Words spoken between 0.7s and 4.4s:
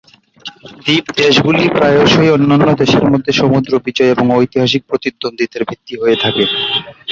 দ্বীপ দেশগুলি প্রায়শই অন্যান্য দেশের মধ্যে সমুদ্র বিজয় এবং